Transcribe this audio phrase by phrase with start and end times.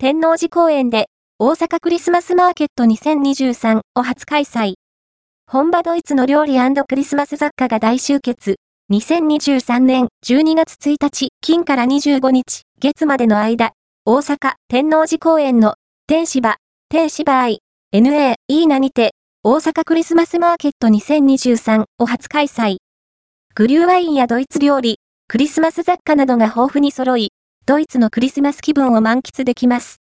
[0.00, 1.08] 天王寺公園で
[1.40, 4.74] 大阪クリスマスマーケット2023を初開催。
[5.50, 6.56] 本場ドイツの料理
[6.88, 8.58] クリスマス雑貨が大集結。
[8.92, 13.72] 2023年12月1日金から25日月までの間、
[14.04, 15.74] 大阪天王寺公園の
[16.06, 16.58] 天芝、
[16.88, 17.58] 天芝愛、
[17.92, 22.76] NA、イーナにて、大阪クリスマスマーケット2023を初開催。
[23.56, 27.32] グリューワインやドイツ料理、クリスマス雑貨などが豊富に揃い、
[27.68, 30.00] ドイツのクリスマス気分を満喫できます。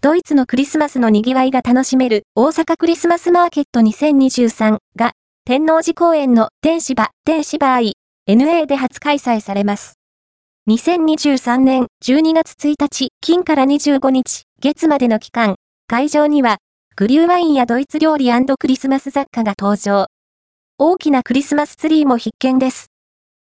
[0.00, 5.12] ドイツのクリスマスの賑わいが楽しめる大阪クリスマスマーケット2023が
[5.44, 9.98] 天王寺公園の天芝、天芝愛、NA で初開催されます。
[10.70, 15.56] 2023年12月1日金から25日月までの期間、
[15.88, 16.56] 会場には
[16.96, 20.06] グリューワインやドイツ料理クリスマス雑貨が登場。
[20.78, 22.86] 大きなクリスマスツリーも必見です。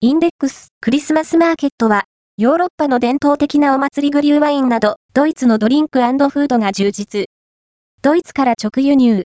[0.00, 2.06] インデックスクリスマスマーケットは
[2.41, 7.27] ヨーロッパの伝統的なお祭りグリューワインなどドイツのドリンクフードが充実。
[8.01, 9.24] ドイツから直輸入。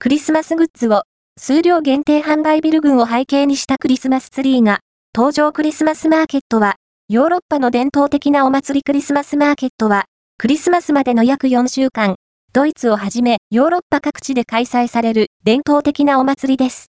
[0.00, 1.04] クリスマスグッズを
[1.38, 4.80] 数量限定販売ビル群を背景にしたクリスマスツリーが、
[5.14, 6.74] 登場クリスマスマーケットは、
[7.08, 10.06] ヨーロッパの伝統的なお祭りクリスマスマーケットは、
[10.36, 12.16] クリスマスまでの約4週間、
[12.52, 16.86] ドイツをはじめヨーロッパ各地で開催される伝統的なお祭りです。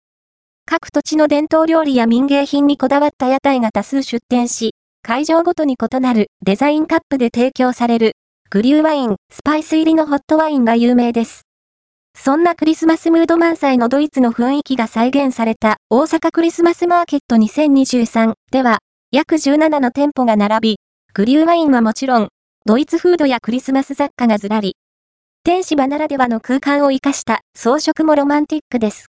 [0.64, 8.12] 各土地の伝統料理や民芸品にこだわった屋台が多数出店し、会場ごとに異なるデザインカップで提供される
[8.50, 11.42] グリューワイン、スパイス入りのホットワインが有名です。
[12.16, 18.78] そんなクリスマスムード満載のドイツの雰囲気が再現された大阪クリスマスマーケット2023では、
[19.10, 20.78] 約17の店舗が並び、
[21.14, 22.28] グリューワインはもちろん、
[22.66, 24.76] ドイツフードやクリスマス雑貨がずらり。
[25.44, 28.98] 天使場ならではの空間を活かした装飾もロマンティックです。